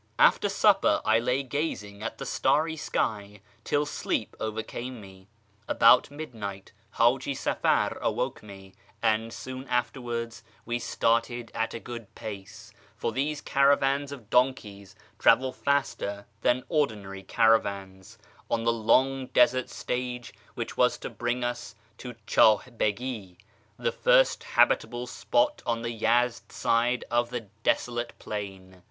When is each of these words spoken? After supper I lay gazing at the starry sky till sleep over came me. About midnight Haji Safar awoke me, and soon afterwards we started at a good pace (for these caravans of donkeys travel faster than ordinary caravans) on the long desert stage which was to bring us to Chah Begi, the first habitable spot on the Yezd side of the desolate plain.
After 0.17 0.49
supper 0.49 0.99
I 1.05 1.19
lay 1.19 1.43
gazing 1.43 2.01
at 2.01 2.17
the 2.17 2.25
starry 2.25 2.75
sky 2.75 3.39
till 3.63 3.85
sleep 3.85 4.35
over 4.39 4.63
came 4.63 4.99
me. 4.99 5.27
About 5.67 6.09
midnight 6.09 6.71
Haji 6.93 7.35
Safar 7.35 7.99
awoke 8.01 8.41
me, 8.41 8.73
and 9.03 9.31
soon 9.31 9.67
afterwards 9.67 10.43
we 10.65 10.79
started 10.79 11.51
at 11.53 11.75
a 11.75 11.79
good 11.79 12.15
pace 12.15 12.73
(for 12.95 13.11
these 13.11 13.41
caravans 13.41 14.11
of 14.11 14.31
donkeys 14.31 14.95
travel 15.19 15.51
faster 15.51 16.25
than 16.41 16.63
ordinary 16.67 17.21
caravans) 17.21 18.17
on 18.49 18.63
the 18.63 18.73
long 18.73 19.27
desert 19.27 19.69
stage 19.69 20.33
which 20.55 20.75
was 20.75 20.97
to 20.97 21.11
bring 21.11 21.43
us 21.43 21.75
to 21.99 22.15
Chah 22.25 22.57
Begi, 22.75 23.37
the 23.77 23.91
first 23.91 24.43
habitable 24.45 25.05
spot 25.05 25.61
on 25.63 25.83
the 25.83 25.95
Yezd 25.95 26.51
side 26.51 27.05
of 27.11 27.29
the 27.29 27.41
desolate 27.61 28.13
plain. 28.17 28.79